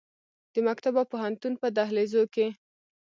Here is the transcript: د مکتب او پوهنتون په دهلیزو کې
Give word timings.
د 0.53 0.55
مکتب 0.67 0.93
او 0.99 1.05
پوهنتون 1.11 1.53
په 1.61 1.67
دهلیزو 1.77 2.23
کې 2.33 2.47